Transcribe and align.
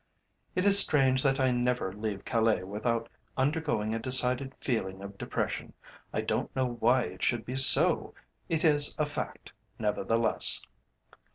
"It 0.55 0.65
is 0.65 0.79
strange 0.79 1.21
that 1.21 1.39
I 1.39 1.51
never 1.51 1.93
leave 1.93 2.25
Calais 2.25 2.63
without 2.63 3.07
undergoing 3.37 3.93
a 3.93 3.99
decided 3.99 4.55
feeling 4.59 5.03
of 5.03 5.15
depression. 5.15 5.73
I 6.11 6.21
don't 6.21 6.55
know 6.55 6.65
why 6.65 7.03
it 7.03 7.21
should 7.21 7.45
be 7.45 7.55
so; 7.55 8.15
it 8.49 8.65
is 8.65 8.95
a 8.97 9.05
fact, 9.05 9.53
nevertheless." 9.77 10.63